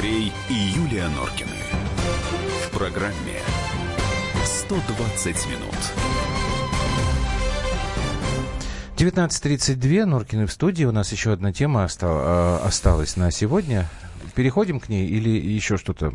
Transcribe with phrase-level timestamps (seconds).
[0.00, 1.50] Андрей и Юлия Норкины.
[2.64, 3.36] В программе
[4.46, 5.74] 120 минут.
[8.96, 10.84] 19.32, Норкины в студии.
[10.86, 13.90] У нас еще одна тема оста- осталась на сегодня.
[14.34, 16.14] Переходим к ней или еще что-то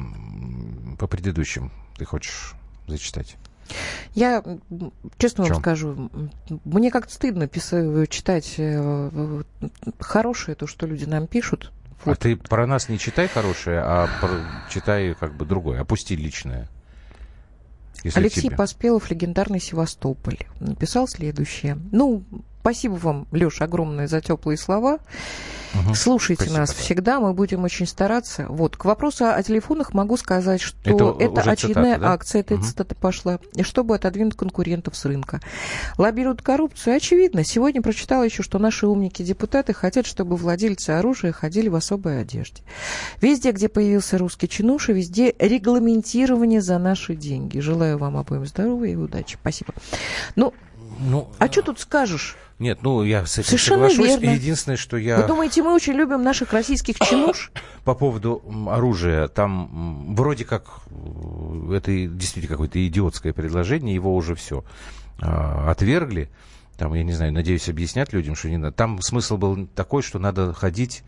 [0.98, 2.56] по предыдущим ты хочешь
[2.88, 3.36] зачитать?
[4.16, 4.44] Я
[5.20, 6.10] честно вам скажу,
[6.64, 9.44] мне как-то стыдно писать, читать э,
[10.00, 11.72] хорошее то, что люди нам пишут.
[12.06, 12.18] Вот.
[12.18, 14.30] А ты про нас не читай хорошее, а про,
[14.70, 15.82] читай как бы другое.
[15.82, 16.70] Опусти личное.
[18.14, 18.56] Алексей тебе.
[18.56, 21.78] Поспелов, легендарный Севастополь, написал следующее.
[21.92, 22.24] Ну,
[22.62, 25.00] спасибо вам, Леша, огромное за теплые слова.
[25.84, 25.96] Угу.
[25.96, 26.76] Слушайте Спасибо, нас да.
[26.76, 28.46] всегда, мы будем очень стараться.
[28.48, 32.14] Вот, к вопросу о телефонах могу сказать, что это, это очередная цитата, да?
[32.14, 32.64] акция, эта угу.
[32.64, 35.42] цитата пошла, чтобы отодвинуть конкурентов с рынка.
[35.98, 37.44] Лоббируют коррупцию, очевидно.
[37.44, 42.62] Сегодня прочитала еще, что наши умники-депутаты хотят, чтобы владельцы оружия ходили в особой одежде.
[43.22, 47.60] Везде, где появился русский чинуша, везде регламентирование за наши деньги.
[47.60, 49.38] Желаю вам обоим здоровья и удачи.
[49.42, 49.74] Спасибо.
[50.36, 50.54] Ну,
[51.00, 52.38] ну а что тут скажешь?
[52.58, 54.22] Нет, ну я с этим Совершенно соглашусь.
[54.22, 54.36] Верно.
[54.36, 55.18] Единственное, что я...
[55.18, 57.52] Вы думаете, мы очень любим наших российских чинуш?
[57.84, 64.64] По поводу оружия, там вроде как э, это действительно какое-то идиотское предложение, его уже все
[65.20, 66.30] а, отвергли.
[66.78, 68.76] Там, я не знаю, надеюсь, объяснять людям, что не надо.
[68.76, 71.04] Там смысл был такой, что надо ходить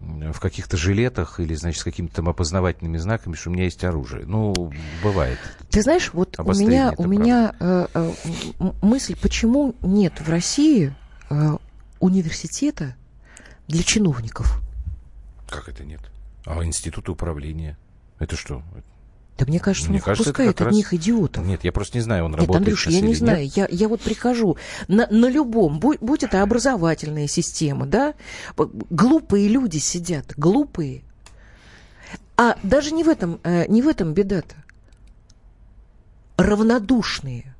[0.00, 4.26] в каких-то жилетах или, значит, с какими-то там опознавательными знаками, что у меня есть оружие.
[4.26, 5.38] Ну, бывает.
[5.70, 8.12] Ты знаешь, вот у меня, у меня э, э,
[8.82, 10.94] мысль, почему нет в России
[11.30, 11.56] э,
[12.00, 12.94] университета
[13.66, 14.60] для чиновников?
[15.48, 16.00] Как это нет?
[16.44, 17.78] А институт управления?
[18.18, 18.62] Это что?
[19.38, 20.74] Да мне кажется, мне он кажется, пускает от раз...
[20.74, 21.44] них идиотов.
[21.44, 23.50] Нет, я просто не знаю, он нет, работает Андрюш, я не знаю.
[23.54, 28.14] Я, я вот прихожу на, на любом, будь, будь это образовательная система, да,
[28.56, 31.02] глупые люди сидят, глупые.
[32.36, 34.54] А даже не в этом, э, не в этом беда-то.
[36.36, 37.53] Равнодушные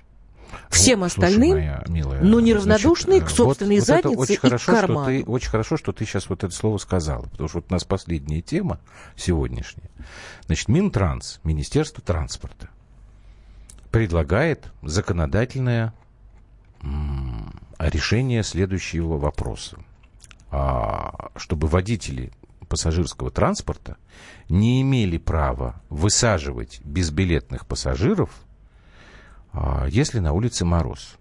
[0.71, 4.35] всем ну, остальным, слушай, моя милая, но неравнодушные значит, к собственной вот, заднице вот очень
[4.35, 5.03] и хорошо, к карману.
[5.03, 7.73] Что ты, очень хорошо, что ты сейчас вот это слово сказала, потому что вот у
[7.73, 8.81] нас последняя тема
[9.17, 9.91] сегодняшняя.
[10.47, 12.69] Значит, Минтранс, Министерство транспорта,
[13.91, 15.95] предлагает законодательное
[17.79, 19.79] решение следующего вопроса.
[20.51, 22.31] А, чтобы водители
[22.69, 23.97] пассажирского транспорта
[24.49, 28.31] не имели права высаживать безбилетных пассажиров–
[29.89, 31.17] если на улице мороз.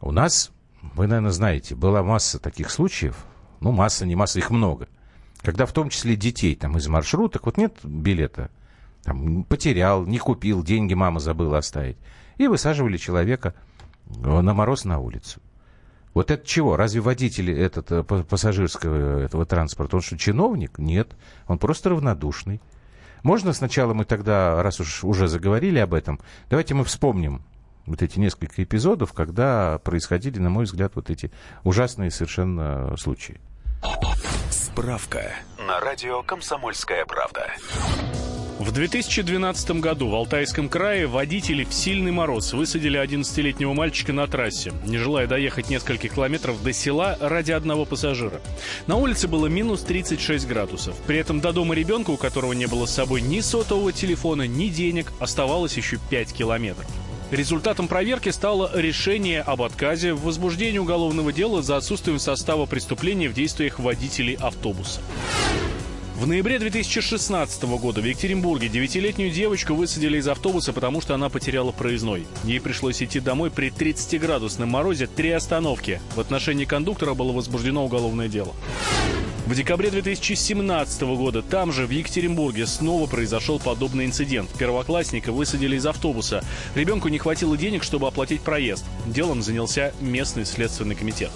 [0.00, 0.50] У нас,
[0.94, 3.24] вы, наверное, знаете, была масса таких случаев,
[3.60, 4.88] ну, масса, не масса, их много,
[5.42, 8.50] когда в том числе детей там из маршруток, вот нет билета,
[9.02, 11.96] там, потерял, не купил, деньги мама забыла оставить,
[12.36, 13.54] и высаживали человека
[14.06, 15.40] э, на мороз на улицу.
[16.14, 16.76] Вот это чего?
[16.76, 20.78] Разве водитель этот, э, пассажирского этого транспорта, он что, чиновник?
[20.78, 21.16] Нет,
[21.46, 22.60] он просто равнодушный.
[23.22, 26.20] Можно сначала мы тогда, раз уж уже заговорили об этом,
[26.50, 27.42] давайте мы вспомним
[27.86, 31.30] вот эти несколько эпизодов, когда происходили, на мой взгляд, вот эти
[31.64, 33.40] ужасные совершенно случаи.
[34.50, 35.32] Справка
[35.66, 37.46] на радио «Комсомольская правда».
[38.58, 44.72] В 2012 году в Алтайском крае водители в сильный мороз высадили 11-летнего мальчика на трассе,
[44.84, 48.40] не желая доехать несколько километров до села ради одного пассажира.
[48.88, 50.96] На улице было минус 36 градусов.
[51.06, 54.66] При этом до дома ребенка, у которого не было с собой ни сотового телефона, ни
[54.66, 56.90] денег, оставалось еще 5 километров.
[57.30, 63.34] Результатом проверки стало решение об отказе в возбуждении уголовного дела за отсутствием состава преступления в
[63.34, 65.00] действиях водителей автобуса.
[66.18, 71.70] В ноябре 2016 года в Екатеринбурге девятилетнюю девочку высадили из автобуса, потому что она потеряла
[71.70, 72.26] проездной.
[72.42, 76.00] Ей пришлось идти домой при 30-градусном морозе три остановки.
[76.16, 78.52] В отношении кондуктора было возбуждено уголовное дело.
[79.46, 84.50] В декабре 2017 года там же, в Екатеринбурге, снова произошел подобный инцидент.
[84.58, 86.42] Первоклассника высадили из автобуса.
[86.74, 88.84] Ребенку не хватило денег, чтобы оплатить проезд.
[89.06, 91.30] Делом занялся местный следственный комитет.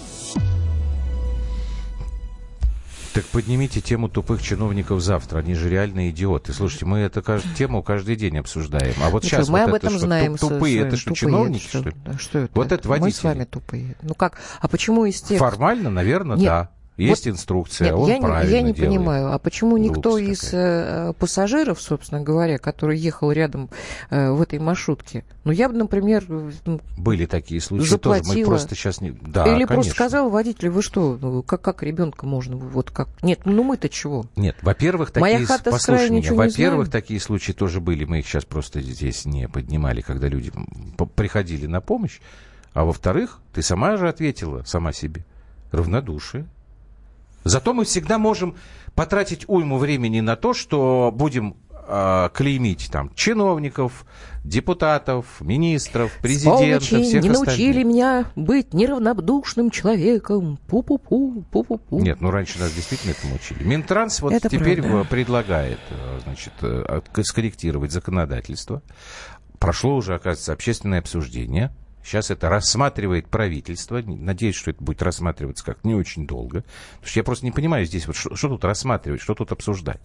[3.15, 5.41] Так поднимите тему тупых чиновников завтра.
[5.41, 6.55] Они же реальные идиоты.
[6.55, 7.23] Слушайте, мы эту
[7.57, 8.95] тему каждый день обсуждаем.
[9.03, 10.37] А вот ну, сейчас мы вот об этом что, знаем.
[10.39, 11.95] Тупые, это что, тупые, чиновники, что, что ли?
[12.19, 12.53] Что это?
[12.55, 13.09] Вот это водители.
[13.09, 13.97] Мы с вами тупые.
[14.01, 14.39] Ну как?
[14.61, 15.39] А почему из тех...
[15.39, 16.47] Формально, наверное, Нет.
[16.47, 16.71] да.
[16.99, 18.95] Есть вот, инструкция, нет, он я правильно не, Я не делает.
[18.95, 23.71] понимаю, а почему никто из э, пассажиров, собственно говоря, который ехал рядом
[24.11, 28.35] э, в этой маршрутке, ну я бы, например, ну, были такие случаи заплатила.
[28.35, 28.39] тоже.
[28.41, 29.75] Мы просто сейчас не, да, или конечно.
[29.75, 33.09] просто сказал водителю, вы что, ну, как как ребенка можно, вот как?
[33.23, 34.27] Нет, ну мы-то чего?
[34.37, 38.45] Нет, во-первых, такие, Моя хата послушай меня, во-первых, такие случаи тоже были, мы их сейчас
[38.45, 40.53] просто здесь не поднимали, когда люди
[41.17, 42.21] приходили на помощь,
[42.75, 45.25] а во-вторых, ты сама же ответила сама себе
[45.71, 46.47] равнодушие.
[47.45, 48.57] Зато мы всегда можем
[48.95, 51.57] потратить уйму времени на то, что будем
[51.89, 54.05] э, клеймить там чиновников,
[54.45, 57.47] депутатов, министров, президента, Сволочи всех не остальных.
[57.47, 60.59] научили меня быть неравнодушным человеком.
[60.69, 62.01] Пу-пу-пу, пу-пу-пу.
[62.01, 63.63] Нет, ну раньше нас действительно этому учили.
[63.65, 65.01] Минтранс вот Это теперь правда.
[65.01, 68.83] э, предлагает, э, значит, э, скорректировать законодательство.
[69.59, 71.71] Прошло уже, оказывается, общественное обсуждение.
[72.05, 74.03] Сейчас это рассматривает правительство.
[74.03, 76.65] Надеюсь, что это будет рассматриваться как не очень долго.
[76.95, 80.01] Потому что я просто не понимаю здесь, вот что, что тут рассматривать, что тут обсуждать.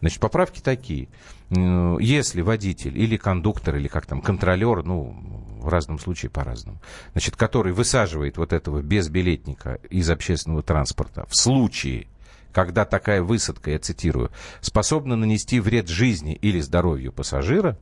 [0.00, 1.08] Значит, поправки такие.
[1.50, 5.14] Если водитель или кондуктор, или как там, контролер, ну,
[5.60, 6.80] в разном случае по-разному,
[7.12, 12.06] значит, который высаживает вот этого безбилетника из общественного транспорта в случае,
[12.52, 14.30] когда такая высадка, я цитирую,
[14.60, 17.78] способна нанести вред жизни или здоровью пассажира,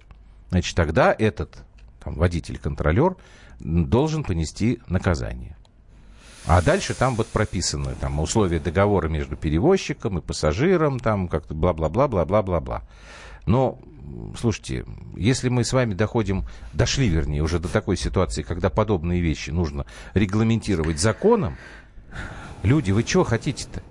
[0.51, 1.59] значит, тогда этот
[2.03, 3.17] там, водитель-контролер
[3.65, 5.57] должен понести наказание.
[6.47, 12.83] А дальше там вот прописаны там, условия договора между перевозчиком и пассажиром, там как-то бла-бла-бла-бла-бла-бла-бла.
[13.47, 13.79] Но,
[14.39, 14.85] слушайте,
[15.17, 16.45] если мы с вами доходим,
[16.75, 21.57] дошли, вернее, уже до такой ситуации, когда подобные вещи нужно регламентировать законом,
[22.63, 23.83] люди, вы чего хотите-то?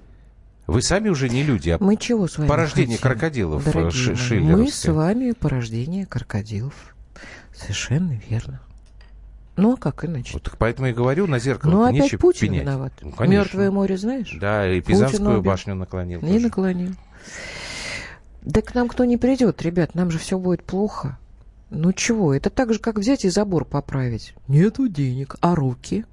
[0.67, 4.09] Вы сами уже не люди, а Мы чего с вами порождение хотим, крокодилов э, ши-
[4.11, 4.11] мои?
[4.11, 4.71] Мы шиллеровское.
[4.71, 6.95] с вами порождение крокодилов.
[7.53, 8.61] Совершенно верно.
[9.55, 10.33] Ну, а как иначе?
[10.33, 12.61] Вот так поэтому и говорю, на зеркало ну, опять нечего Путин пенять.
[12.63, 12.93] виноват.
[13.01, 13.33] Ну, конечно.
[13.33, 14.35] Мертвое море знаешь?
[14.39, 16.21] Да, и Пизанскую башню наклонил.
[16.21, 16.45] Не тоже.
[16.45, 16.91] наклонил.
[18.41, 21.17] Да к нам кто не придет, ребят, нам же все будет плохо.
[21.69, 24.35] Ну чего, это так же, как взять и забор поправить.
[24.47, 25.37] Нету денег.
[25.39, 26.05] А руки?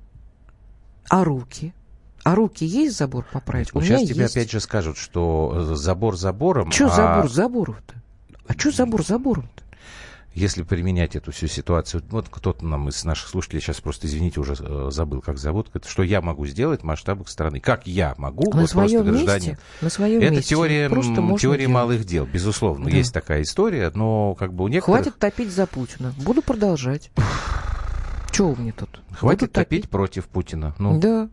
[1.08, 1.74] А руки?
[2.22, 3.74] А руки есть забор поправить?
[3.74, 4.36] У Сейчас тебе есть.
[4.36, 7.94] опять же скажут, что э, забор забором, Че а забор забором-то?
[8.46, 9.62] А что забор забором-то?
[10.34, 14.54] Если применять эту всю ситуацию, вот кто-то нам из наших слушателей сейчас просто, извините, уже
[14.58, 17.58] э, забыл, как зовут, что я могу сделать в масштабах страны?
[17.60, 19.48] Как я могу, На вот просто своем гражданин.
[19.50, 19.58] месте?
[19.80, 20.50] На своем Это месте.
[20.50, 22.96] теория, Просто теория малых дел, безусловно, Да.
[22.96, 25.02] есть такая история, но как бы у некоторых...
[25.04, 26.14] Хватит топить за Путина.
[26.18, 27.10] Буду продолжать.
[28.30, 29.00] Чего мне тут?
[29.12, 30.74] Хватит Буду топить против Путина.
[30.78, 31.28] Ну, Да.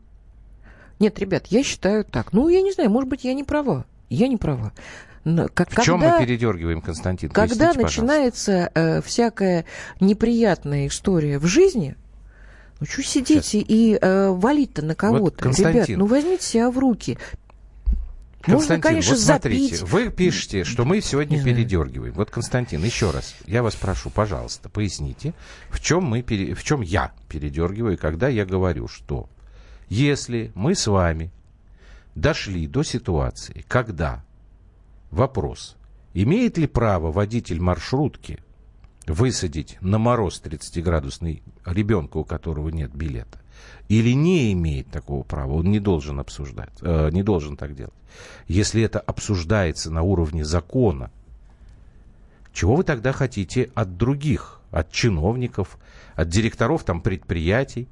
[0.99, 2.33] Нет, ребят, я считаю так.
[2.33, 3.85] Ну, я не знаю, может быть, я не права.
[4.09, 4.71] Я не права.
[5.53, 7.29] Как- в чем когда- мы передергиваем, Константин?
[7.29, 9.65] Когда Поясните, начинается э, всякая
[9.99, 11.95] неприятная история в жизни,
[12.79, 15.37] ну что сидеть и, и, э, валить-то на кого-то?
[15.43, 15.83] Константин.
[15.83, 17.17] Ребят, ну возьмите себя в руки.
[18.45, 19.91] Можно, Константин, конечно, вот смотрите, запить.
[19.91, 22.13] вы пишете, что мы сегодня Не передергиваем.
[22.13, 25.33] Вот, Константин, еще раз, я вас прошу, пожалуйста, поясните,
[25.69, 29.27] в чем, мы пере- в чем я передергиваю, когда я говорю, что
[29.89, 31.29] если мы с вами
[32.15, 34.23] дошли до ситуации, когда
[35.11, 35.75] вопрос,
[36.13, 38.39] имеет ли право водитель маршрутки
[39.07, 43.39] высадить на мороз 30-градусный ребенка, у которого нет билета,
[43.87, 47.93] или не имеет такого права, он не должен обсуждать, э, не должен так делать.
[48.47, 51.11] Если это обсуждается на уровне закона,
[52.53, 55.77] чего вы тогда хотите от других, от чиновников,
[56.15, 57.87] от директоров там предприятий?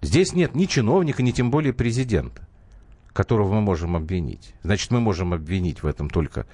[0.00, 2.46] Здесь нет ни чиновника, ни тем более президента,
[3.14, 4.54] которого мы можем обвинить.
[4.62, 6.46] Значит, мы можем обвинить в этом только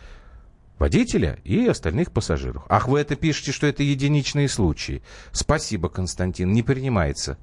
[0.78, 2.64] водителя и остальных пассажиров.
[2.68, 5.02] Ах, вы это пишете, что это единичные случаи.
[5.32, 7.38] Спасибо, Константин, не принимается.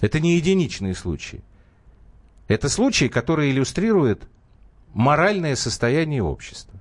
[0.00, 1.42] Это не единичные случаи.
[2.48, 4.28] Это случаи, которые иллюстрируют
[4.94, 6.80] моральное состояние общества.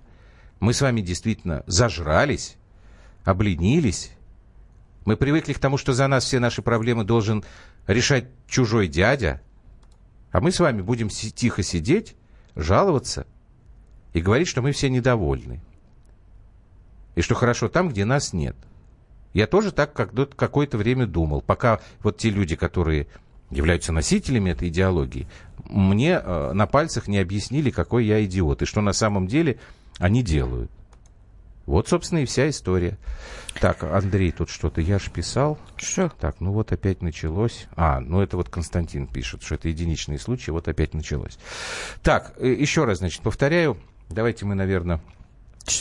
[0.59, 2.57] Мы с вами действительно зажрались,
[3.23, 4.11] обленились.
[5.05, 7.43] Мы привыкли к тому, что за нас все наши проблемы должен
[7.87, 9.41] решать чужой дядя.
[10.31, 12.15] А мы с вами будем тихо сидеть,
[12.55, 13.27] жаловаться
[14.13, 15.61] и говорить, что мы все недовольны.
[17.15, 18.55] И что хорошо там, где нас нет.
[19.33, 23.07] Я тоже так как какое-то время думал, пока вот те люди, которые
[23.49, 25.27] являются носителями этой идеологии,
[25.65, 29.59] мне э, на пальцах не объяснили, какой я идиот, и что на самом деле
[29.99, 30.71] они делают.
[31.71, 32.97] Вот, собственно, и вся история.
[33.61, 35.57] Так, Андрей, тут что-то я ж писал.
[35.77, 36.09] Что?
[36.19, 37.67] Так, ну вот опять началось.
[37.77, 41.39] А, ну это вот Константин пишет, что это единичные случаи, вот опять началось.
[42.03, 43.77] Так, э, еще раз, значит, повторяю.
[44.09, 44.99] Давайте мы, наверное,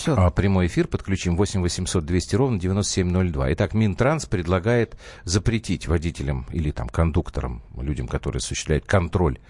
[0.07, 3.53] а, прямой эфир подключим 8 800 200 ровно 9702.
[3.55, 9.41] Итак, Минтранс предлагает запретить водителям или там кондукторам, людям, которые осуществляют контроль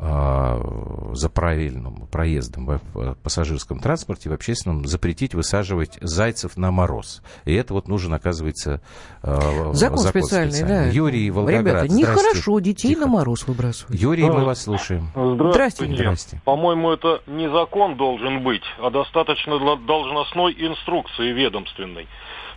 [0.00, 7.22] за правильным проездом в пассажирском транспорте, в общественном, запретить высаживать зайцев на мороз.
[7.44, 8.80] И это вот нужен, оказывается,
[9.22, 10.84] а, Закон, специальный, да.
[10.86, 11.60] Юрий Волгоград.
[11.60, 13.00] Ребята, нехорошо детей Тихо.
[13.00, 14.00] на мороз выбрасывать.
[14.00, 14.44] Юрий, мы Да.
[14.44, 15.08] вас слушаем.
[15.16, 15.94] Здравствуйте.
[15.94, 16.40] Здрасте.
[16.44, 22.06] По-моему, это не закон должен быть, а достаточно должностной инструкции ведомственной.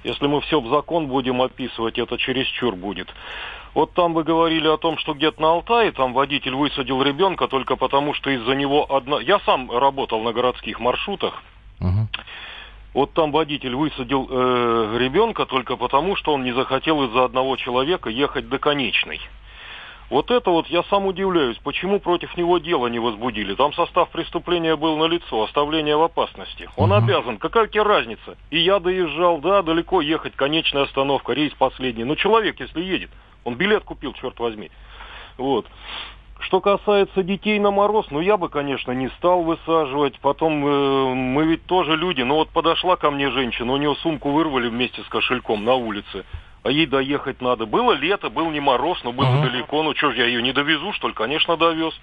[0.03, 3.07] Если мы все в закон будем описывать, это чересчур будет.
[3.73, 7.75] Вот там вы говорили о том, что где-то на Алтае там водитель высадил ребенка только
[7.75, 9.19] потому, что из-за него одна...
[9.21, 11.41] Я сам работал на городских маршрутах.
[11.79, 12.07] Угу.
[12.93, 18.09] Вот там водитель высадил э, ребенка только потому, что он не захотел из-за одного человека
[18.09, 19.21] ехать до конечной.
[20.11, 23.55] Вот это вот я сам удивляюсь, почему против него дело не возбудили.
[23.55, 26.69] Там состав преступления был на лицо, оставление в опасности.
[26.75, 27.01] Он угу.
[27.01, 27.37] обязан.
[27.37, 28.35] Какая тебе разница?
[28.49, 32.03] И я доезжал, да, далеко ехать, конечная остановка, рейс последний.
[32.03, 33.09] Но человек, если едет,
[33.45, 34.69] он билет купил, черт возьми.
[35.37, 35.65] Вот.
[36.41, 40.19] Что касается детей на мороз, ну я бы, конечно, не стал высаживать.
[40.19, 42.21] Потом э, мы ведь тоже люди.
[42.21, 46.25] Ну вот подошла ко мне женщина, у нее сумку вырвали вместе с кошельком на улице.
[46.63, 47.65] А ей доехать надо.
[47.65, 49.43] Было лето, был не мороз, но было uh-huh.
[49.43, 49.81] далеко.
[49.81, 51.13] Ну что ж, я ее не довезу, что ли?
[51.13, 51.93] Конечно, довез.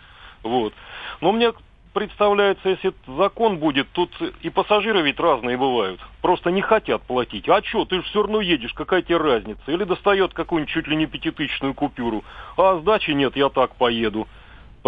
[0.43, 0.73] Вот.
[1.21, 1.53] Но мне
[1.95, 4.11] представляется, если закон будет, тут
[4.43, 6.00] и пассажиры ведь разные бывают.
[6.23, 7.49] Просто не хотят платить.
[7.49, 9.62] А что, ты же все равно едешь, какая тебе разница?
[9.67, 12.25] Или достает какую-нибудь чуть ли не пятитысячную купюру.
[12.57, 14.29] А сдачи нет, я так поеду.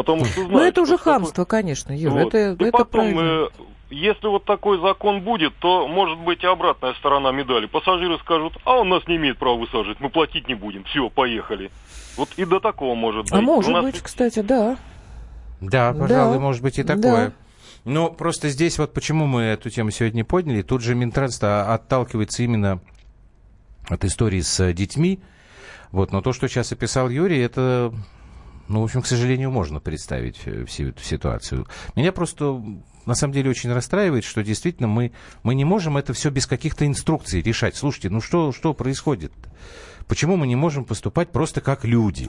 [0.02, 1.60] Потому что знает, Ну это уже хамство, такой...
[1.60, 2.34] конечно, Юр, вот.
[2.34, 3.20] это, и это потом, правильно.
[3.20, 3.48] Э,
[3.90, 7.66] если вот такой закон будет, то может быть и обратная сторона медали.
[7.66, 11.70] Пассажиры скажут, а он нас не имеет права высаживать, мы платить не будем, все, поехали.
[12.16, 13.38] Вот и до такого может а быть.
[13.38, 13.84] А может нас...
[13.84, 14.78] быть, кстати, да.
[15.60, 16.40] Да, пожалуй, да.
[16.40, 17.28] может быть и такое.
[17.28, 17.32] Да.
[17.84, 20.62] Но просто здесь вот почему мы эту тему сегодня подняли.
[20.62, 22.80] Тут же Минтранс отталкивается именно
[23.88, 25.20] от истории с детьми.
[25.90, 27.92] Вот, но то, что сейчас описал Юрий, это,
[28.70, 31.66] ну, в общем, к сожалению, можно представить э, всю эту ситуацию.
[31.96, 32.62] Меня просто
[33.04, 35.10] на самом деле очень расстраивает, что действительно мы,
[35.42, 37.74] мы не можем это все без каких-то инструкций решать.
[37.74, 39.32] Слушайте, ну что, что происходит?
[40.10, 42.28] Почему мы не можем поступать просто как люди?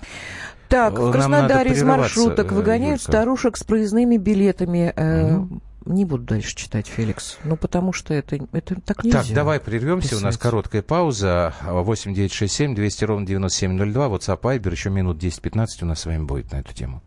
[0.70, 3.12] Так, в Краснодаре из маршруток э, выгоняют Юрка.
[3.12, 4.94] старушек с проездными билетами.
[4.96, 5.62] Угу.
[5.86, 7.40] Не буду дальше читать, Феликс.
[7.44, 9.24] Ну, потому что это, это так нельзя.
[9.24, 10.10] Так, давай прервемся.
[10.10, 10.22] Писать.
[10.22, 11.56] У нас короткая пауза.
[11.64, 14.06] 8 9 6 7 200 ровно 9702.
[14.10, 14.72] WhatsApp, Viber.
[14.72, 17.02] Еще минут 10-15 у нас с вами будет на эту тему.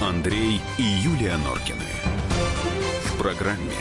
[0.00, 1.80] Андрей и Юлия Норкины.
[3.06, 3.72] В программе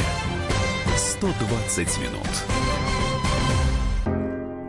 [0.97, 2.54] 120 минут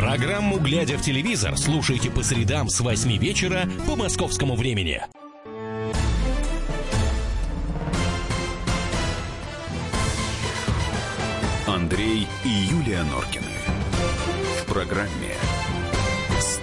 [0.00, 5.02] Программу «Глядя в телевизор» слушайте по средам с 8 вечера по московскому времени.
[11.66, 13.44] Андрей и Юлия Норкины.
[14.62, 15.34] В программе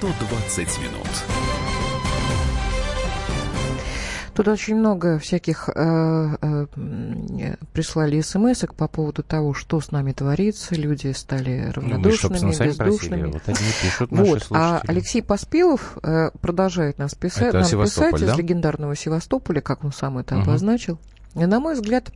[0.02, 1.47] «120 минут».
[4.38, 6.68] Тут очень много всяких э, э,
[7.74, 10.76] прислали смс по поводу того, что с нами творится.
[10.76, 13.32] Люди стали равнодушными, ну, мы, бездушными.
[13.32, 14.46] Вот, они пишут вот.
[14.52, 18.28] А Алексей Поспелов э, продолжает нас писать, нам писать да?
[18.28, 20.44] из легендарного Севастополя, как он сам это угу.
[20.44, 21.00] обозначил.
[21.34, 22.12] И, на мой взгляд,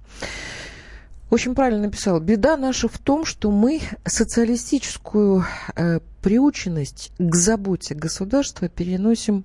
[1.32, 2.20] очень правильно написал.
[2.20, 5.44] Беда наша в том, что мы социалистическую
[5.76, 9.44] э, приученность к заботе государства переносим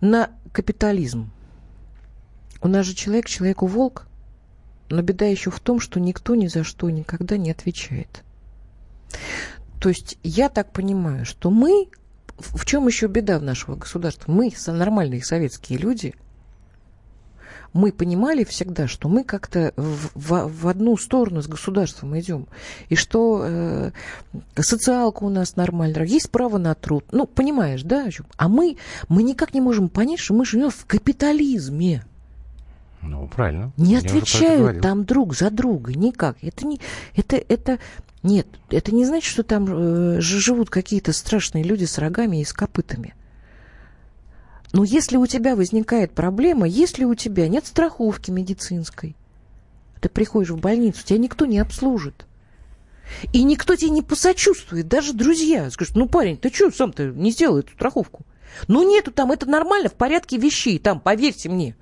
[0.00, 1.30] на капитализм.
[2.62, 4.06] У нас же человек человеку волк,
[4.88, 8.24] но беда еще в том, что никто ни за что никогда не отвечает.
[9.82, 11.90] То есть я так понимаю, что мы,
[12.38, 14.32] в чем еще беда в нашего государства?
[14.32, 16.14] Мы, нормальные советские люди,
[17.76, 22.46] мы понимали всегда, что мы как-то в, в, в одну сторону с государством идем,
[22.88, 23.90] и что э,
[24.56, 27.04] социалка у нас нормальная, есть право на труд.
[27.12, 28.08] Ну, понимаешь, да?
[28.36, 28.78] А мы,
[29.08, 32.04] мы никак не можем понять, что мы живем в капитализме.
[33.02, 33.72] Ну, правильно.
[33.76, 36.36] Не Я отвечают там друг за друга никак.
[36.42, 36.80] Это не...
[37.14, 37.78] Это, это,
[38.22, 42.52] нет, это не значит, что там э, живут какие-то страшные люди с рогами и с
[42.52, 43.14] копытами.
[44.72, 49.16] Но если у тебя возникает проблема, если у тебя нет страховки медицинской,
[50.00, 52.26] ты приходишь в больницу, тебя никто не обслужит.
[53.32, 55.70] И никто тебе не посочувствует, даже друзья.
[55.70, 58.26] Скажут, ну, парень, ты что сам-то не сделал эту страховку?
[58.68, 61.76] Ну, нету там, это нормально, в порядке вещей, там, поверьте мне.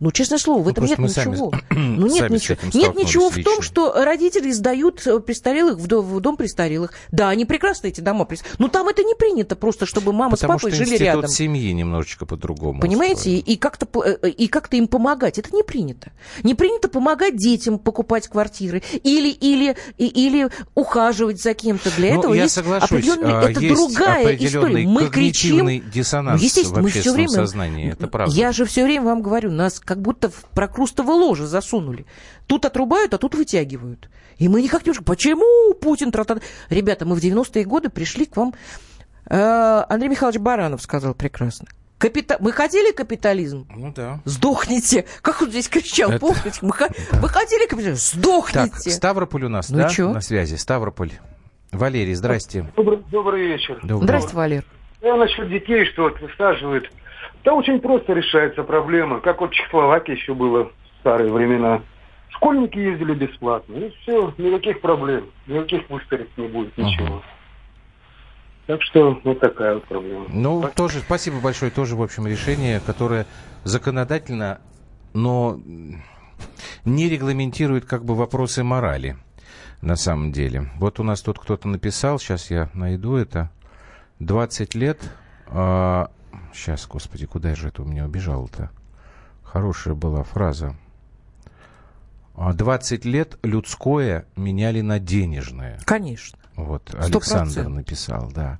[0.00, 1.52] Ну, честное слово, в ну, этом нет ничего.
[1.70, 2.56] Сами, ну, нет ничего.
[2.72, 6.94] Нет ничего в том, что родители сдают э, престарелых в дом, в дом престарелых.
[7.10, 8.58] Да, они прекрасно эти дома престарелых.
[8.58, 11.28] Но там это не принято просто, чтобы мама Потому с папой жили рядом.
[11.28, 12.80] семьи немножечко по-другому.
[12.80, 13.30] Понимаете?
[13.30, 15.38] И, и как-то э, и как-то им помогать.
[15.38, 16.12] Это не принято.
[16.42, 21.90] Не принято помогать детям покупать квартиры или или или ухаживать за кем-то.
[21.96, 23.06] Для ну, этого я есть соглашусь.
[23.06, 24.86] А, это есть другая история.
[24.86, 25.90] Мы кричим.
[25.90, 27.28] диссонанс ну, естественно, в мы все время.
[27.28, 27.92] Сознании.
[27.92, 28.34] Это правда.
[28.34, 32.06] Я же все время вам говорю, нас как будто в прокрустово ложе засунули.
[32.46, 34.08] Тут отрубают, а тут вытягивают.
[34.38, 35.02] И мы никак не можем.
[35.02, 36.12] Почему Путин...
[36.12, 36.38] Тра-та...
[36.68, 38.54] Ребята, мы в 90-е годы пришли к вам...
[39.28, 41.66] Э, Андрей Михайлович Баранов сказал прекрасно.
[41.98, 42.36] Капита...
[42.38, 43.66] Мы хотели капитализм?
[43.74, 44.20] Ну да.
[44.24, 45.06] Сдохните.
[45.22, 46.20] Как он здесь кричал, Это...
[46.20, 46.60] помните?
[46.62, 46.70] Мы,
[47.20, 48.20] мы хотели капитализм?
[48.20, 48.70] Сдохните.
[48.70, 50.12] Так, Ставрополь у нас, ну, да, чё?
[50.12, 50.54] на связи.
[50.54, 51.10] Ставрополь.
[51.72, 52.64] Валерий, здрасте.
[52.76, 53.80] Добрый, добрый вечер.
[53.82, 54.04] Добрый.
[54.04, 54.64] Здрасте, Валер.
[55.02, 56.88] Я насчет детей, что вот высаживают
[57.44, 61.82] да очень просто решается проблема, как вот в Чехословакии еще было в старые времена.
[62.28, 67.22] Школьники ездили бесплатно, и все, никаких проблем, никаких выстрелов не будет, ничего.
[68.66, 70.26] Так что вот такая вот проблема.
[70.28, 70.74] Ну, так?
[70.74, 73.26] тоже, спасибо большое, тоже, в общем, решение, которое
[73.64, 74.60] законодательно,
[75.12, 75.58] но
[76.84, 79.16] не регламентирует как бы вопросы морали
[79.82, 80.70] на самом деле.
[80.76, 83.50] Вот у нас тут кто-то написал, сейчас я найду это,
[84.20, 85.00] 20 лет
[85.48, 86.10] а,
[86.52, 88.70] Сейчас, господи, куда же это у меня убежало-то?
[89.42, 90.76] Хорошая была фраза.
[92.36, 95.78] 20 а, лет людское меняли на денежное.
[95.84, 96.38] Конечно.
[96.56, 97.68] Вот, Александр 100%.
[97.68, 98.58] написал, да.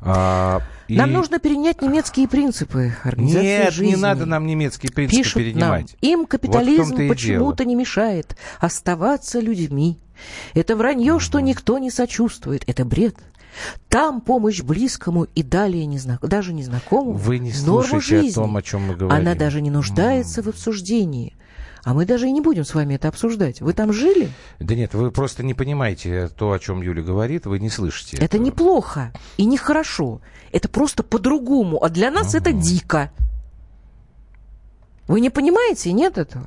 [0.00, 1.12] А, нам и...
[1.12, 3.94] нужно перенять немецкие принципы организации Нет, жизни.
[3.94, 5.96] не надо нам немецкие принципы Пишут перенимать.
[6.00, 9.98] Нам, им капитализм вот почему-то не мешает оставаться людьми.
[10.54, 11.20] Это вранье, mm-hmm.
[11.20, 12.62] что никто не сочувствует.
[12.68, 13.16] Это бред.
[13.88, 16.20] Там помощь близкому и далее незнак...
[16.26, 17.16] даже незнакомому.
[17.16, 18.30] Вы не слушаете жизни.
[18.30, 19.16] о том, о чем мы говорим.
[19.16, 20.44] Она даже не нуждается mm.
[20.44, 21.36] в обсуждении.
[21.84, 23.60] А мы даже и не будем с вами это обсуждать.
[23.60, 24.30] Вы там жили?
[24.58, 28.16] Да нет, вы просто не понимаете то, о чем Юля говорит, вы не слышите.
[28.16, 28.42] Это этого.
[28.42, 30.22] неплохо и нехорошо.
[30.50, 31.84] Это просто по-другому.
[31.84, 32.38] А для нас uh-huh.
[32.38, 33.12] это дико.
[35.06, 36.46] Вы не понимаете, нет этого?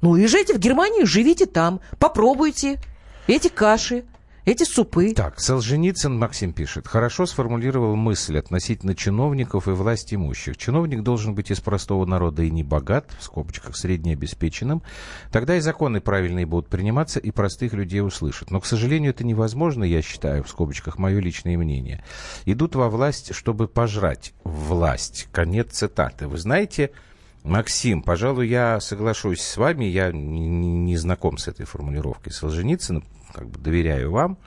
[0.00, 2.80] Ну, езжайте в Германию, живите там, попробуйте
[3.28, 4.04] эти каши,
[4.48, 5.12] эти супы.
[5.12, 6.86] Так, Солженицын Максим пишет.
[6.86, 10.56] Хорошо сформулировал мысль относительно чиновников и власть имущих.
[10.56, 14.82] Чиновник должен быть из простого народа и не богат, в скобочках среднеобеспеченным.
[15.30, 18.50] Тогда и законы правильные будут приниматься, и простых людей услышат.
[18.50, 22.02] Но, к сожалению, это невозможно, я считаю, в скобочках, мое личное мнение.
[22.46, 25.28] Идут во власть, чтобы пожрать власть.
[25.30, 26.26] Конец цитаты.
[26.26, 26.90] Вы знаете,
[27.44, 33.48] Максим, пожалуй, я соглашусь с вами, я не, не знаком с этой формулировкой Солженицына, как
[33.48, 34.38] бы доверяю вам.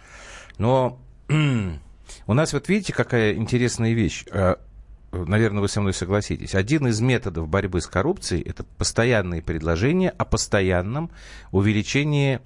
[0.57, 0.99] Но
[1.29, 4.25] у нас вот видите, какая интересная вещь.
[4.31, 4.59] А,
[5.11, 6.53] наверное, вы со мной согласитесь.
[6.53, 11.11] Один из методов борьбы с коррупцией– это постоянные предложения о постоянном
[11.51, 12.39] увеличении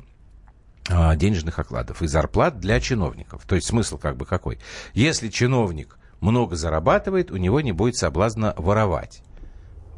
[0.90, 3.44] а, денежных окладов и зарплат для чиновников.
[3.48, 4.60] То есть смысл как бы какой?
[4.94, 9.24] Если чиновник много зарабатывает, у него не будет соблазна воровать.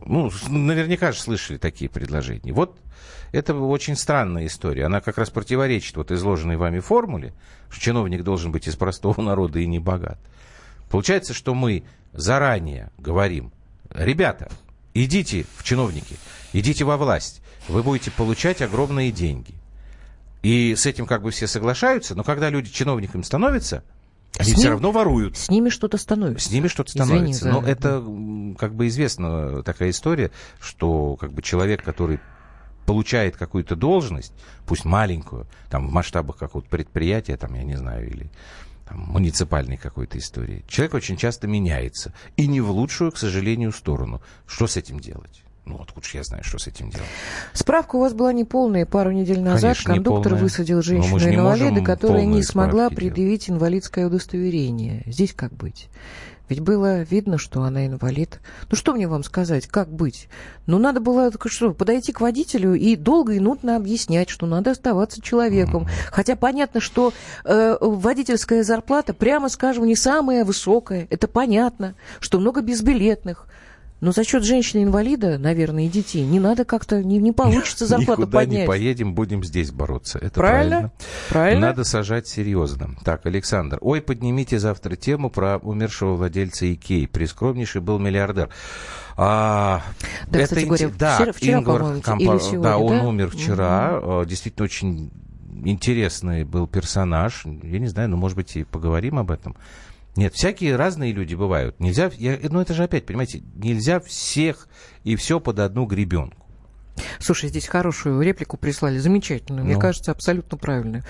[0.06, 2.54] Ну, наверняка же слышали такие предложения.
[2.54, 2.78] Вот
[3.32, 4.86] это очень странная история.
[4.86, 7.34] Она как раз противоречит вот изложенной вами формуле,
[7.70, 10.20] что чиновник должен быть из простого народа и не богат.
[10.90, 11.84] Получается, что мы
[12.14, 13.52] заранее говорим,
[13.94, 14.50] ребята,
[14.94, 16.16] идите в чиновники,
[16.54, 19.54] идите во власть, вы будете получать огромные деньги.
[20.44, 23.84] И с этим как бы все соглашаются, но когда люди чиновниками становятся,
[24.38, 25.38] они с все равно воруют.
[25.38, 26.48] С ними что-то становится.
[26.48, 27.50] С ними что-то становится.
[27.50, 28.04] Извини, Но это
[28.60, 32.20] как бы известна такая история, что как бы человек, который
[32.86, 34.34] получает какую-то должность,
[34.66, 38.30] пусть маленькую, там в масштабах какого-то предприятия, там, я не знаю, или
[38.88, 42.14] там, муниципальной какой-то истории, человек очень часто меняется.
[42.38, 44.22] И не в лучшую, к сожалению, сторону.
[44.46, 45.44] Что с этим делать?
[45.68, 47.08] Ну, откуда же я знаю, что с этим делать?
[47.54, 48.86] Справка у вас была неполная.
[48.86, 50.44] Пару недель назад Конечно, кондуктор неполная.
[50.44, 55.04] высадил женщину-инвалида, которая не смогла предъявить инвалидское удостоверение.
[55.06, 55.90] Здесь как быть?
[56.50, 58.40] Ведь было видно, что она инвалид.
[58.70, 60.30] Ну что мне вам сказать, как быть?
[60.66, 65.22] Ну надо было что, подойти к водителю и долго и нудно объяснять, что надо оставаться
[65.22, 65.84] человеком.
[65.84, 66.10] Mm-hmm.
[66.12, 67.12] Хотя понятно, что
[67.44, 71.08] э, водительская зарплата, прямо скажем, не самая высокая.
[71.10, 73.48] Это понятно, что много безбилетных.
[74.00, 78.40] Но за счет женщины-инвалида, наверное, и детей, не надо как-то, не, не получится зарплату Никуда
[78.40, 78.62] поднять.
[78.62, 80.20] не поедем, будем здесь бороться.
[80.20, 80.70] Это правильно?
[80.70, 80.92] правильно?
[81.30, 81.68] Правильно.
[81.68, 82.92] Надо сажать серьезно.
[83.04, 87.08] Так, Александр, ой, поднимите завтра тему про умершего владельца Икей.
[87.08, 88.50] Прискромнейший был миллиардер.
[89.16, 89.82] А,
[90.28, 94.00] да, это, кстати говоря, да, вчера, вчера Ингвар Кампа, или сегодня, да, он умер вчера.
[94.00, 94.26] Угу.
[94.26, 95.12] Действительно, очень
[95.66, 97.46] интересный был персонаж.
[97.64, 99.56] Я не знаю, но, может быть, и поговорим об этом.
[100.18, 101.80] Нет, всякие разные люди бывают.
[101.80, 104.68] Нельзя, я, ну это же опять, понимаете, нельзя всех
[105.04, 106.48] и все под одну гребенку.
[107.20, 109.72] Слушай, здесь хорошую реплику прислали, замечательную, ну.
[109.72, 111.04] мне кажется, абсолютно правильную.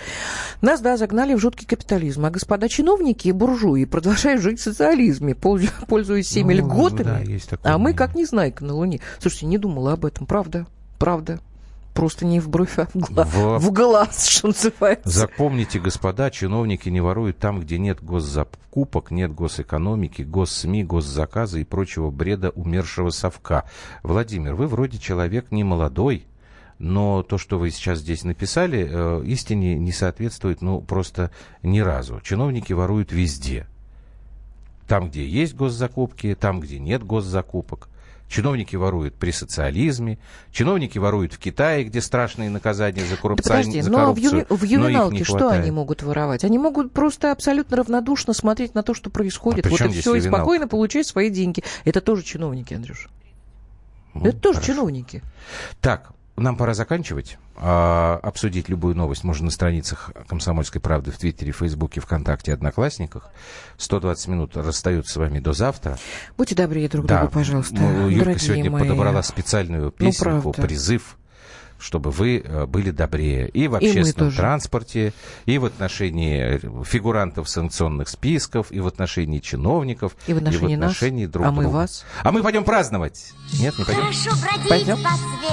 [0.61, 5.35] Нас, да, загнали в жуткий капитализм, а господа чиновники и буржуи продолжают жить в социализме,
[5.35, 8.99] пользуясь всеми ну, льготами, да, а мы как не знайка на Луне.
[9.19, 10.67] Слушайте, не думала об этом, правда,
[10.99, 11.39] правда
[11.97, 13.23] просто не в бровь, а в, гла...
[13.25, 13.59] в...
[13.59, 15.09] в глаз, что называется.
[15.09, 22.11] Запомните, господа, чиновники не воруют там, где нет госзакупок, нет госэкономики, госсми, госзаказа и прочего
[22.11, 23.65] бреда умершего совка.
[24.03, 26.27] Владимир, вы вроде человек не молодой,
[26.77, 31.31] но то, что вы сейчас здесь написали, э, истине не соответствует, ну, просто
[31.63, 32.21] ни разу.
[32.21, 33.65] Чиновники воруют везде.
[34.87, 37.89] Там, где есть госзакупки, там, где нет госзакупок.
[38.29, 40.19] Чиновники воруют при социализме,
[40.51, 43.49] чиновники воруют в Китае, где страшные наказания за, коррупцию.
[43.49, 44.45] Да подожди, за но коррупцию.
[44.49, 46.43] В, ю, в ювеналке что они могут воровать?
[46.43, 49.65] Они могут просто абсолютно равнодушно смотреть на то, что происходит.
[49.65, 51.63] А вот и все, и спокойно получать свои деньги.
[51.85, 53.07] Это тоже чиновники, Андрюш.
[54.13, 54.73] Ну, Это тоже хорошо.
[54.73, 55.23] чиновники.
[55.79, 57.37] Так, нам пора заканчивать.
[57.55, 63.29] А, обсудить любую новость можно на страницах «Комсомольской правды» в Твиттере, Фейсбуке, ВКонтакте, Одноклассниках.
[63.77, 65.97] 120 минут расстаются с вами до завтра.
[66.37, 67.19] Будьте добрее друг да.
[67.19, 67.75] другу, пожалуйста.
[67.75, 68.83] Ну, Юрка сегодня мои.
[68.83, 71.17] подобрала специальную ну, песенку, ну, призыв
[71.79, 75.13] чтобы вы э, были добрее и в общественном и транспорте,
[75.45, 80.79] и в отношении фигурантов санкционных списков, и в отношении чиновников, и в отношении, и в
[80.79, 81.67] отношении нас, друг а друга.
[81.67, 82.05] мы вас.
[82.23, 83.33] А мы пойдем праздновать.
[83.59, 84.03] Нет, не пойдем.
[84.03, 84.31] Хорошо
[84.67, 84.97] пойдем.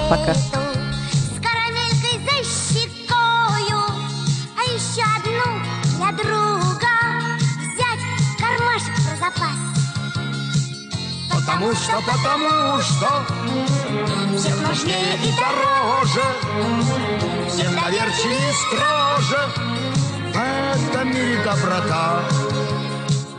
[0.09, 0.35] По Пока.
[11.55, 13.27] Потому что, потому что
[14.37, 16.25] Всех нужнее и дороже
[17.49, 19.38] Всех доверчивее и строже.
[20.33, 22.23] В этом мире доброта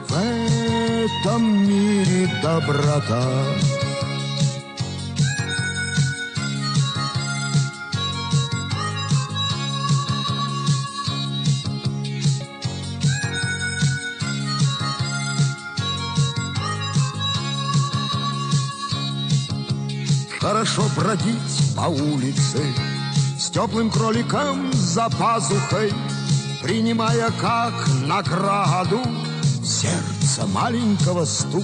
[0.08, 3.24] В этом мире доброта
[20.66, 22.60] Хорошо бродить по улице
[23.38, 25.94] С теплым кроликом за пазухой
[26.64, 27.74] Принимая как
[28.04, 29.00] награду
[29.64, 31.64] Сердце маленького стук.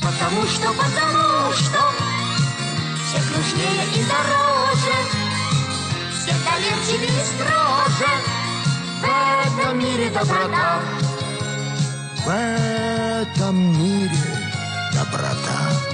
[0.00, 1.80] Потому что, потому что
[3.04, 4.96] Всех нужнее и дороже
[6.12, 8.12] Всех доверчивее и строже.
[9.00, 10.80] В этом мире доброта.
[12.24, 14.18] В этом мире
[14.92, 15.93] доброта